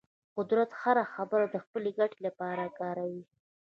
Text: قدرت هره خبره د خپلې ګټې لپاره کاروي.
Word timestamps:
قدرت 0.37 0.69
هره 0.81 1.03
خبره 1.13 1.45
د 1.49 1.55
خپلې 1.63 1.89
ګټې 1.99 2.19
لپاره 2.27 2.63
کاروي. 2.79 3.23